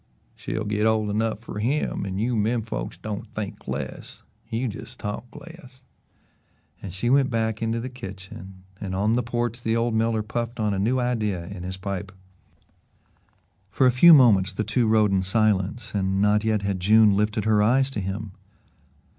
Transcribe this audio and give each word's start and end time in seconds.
"She'll 0.35 0.63
git 0.65 0.87
ole 0.87 1.11
enough 1.11 1.41
fer 1.41 1.59
HIM 1.59 2.07
an' 2.07 2.17
you 2.17 2.35
menfolks 2.35 2.97
don't 2.97 3.27
think 3.35 3.67
less 3.67 4.23
you 4.49 4.67
jes' 4.67 4.95
talk 4.95 5.25
less." 5.35 5.83
And 6.81 6.91
she 6.91 7.11
went 7.11 7.29
back 7.29 7.61
into 7.61 7.79
the 7.79 7.87
kitchen, 7.87 8.63
and 8.79 8.95
on 8.95 9.13
the 9.13 9.21
porch 9.21 9.61
the 9.61 9.75
old 9.75 9.93
miller 9.93 10.23
puffed 10.23 10.59
on 10.59 10.73
a 10.73 10.79
new 10.79 10.99
idea 10.99 11.45
in 11.45 11.61
his 11.61 11.77
pipe. 11.77 12.11
For 13.69 13.85
a 13.85 13.91
few 13.91 14.15
minutes 14.15 14.51
the 14.53 14.63
two 14.63 14.87
rode 14.87 15.11
in 15.11 15.21
silence 15.21 15.93
and 15.93 16.19
not 16.19 16.43
yet 16.43 16.63
had 16.63 16.79
June 16.79 17.15
lifted 17.15 17.45
her 17.45 17.61
eyes 17.61 17.91
to 17.91 17.99
him. 17.99 18.31